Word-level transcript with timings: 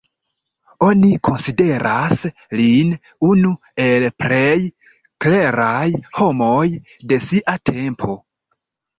Oni 0.83 1.09
konsideras 1.27 2.23
lin 2.59 2.95
unu 3.27 3.51
el 3.83 4.05
plej 4.23 4.55
kleraj 5.25 5.85
homoj 6.21 6.65
de 7.13 7.21
sia 7.27 7.55
tempo. 7.71 8.17